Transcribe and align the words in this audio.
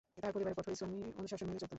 তার 0.17 0.31
পরিবার 0.35 0.53
কঠোর 0.57 0.73
ইসলামি 0.73 0.97
অনুশাসন 1.19 1.45
মেনে 1.47 1.59
চলত। 1.59 1.69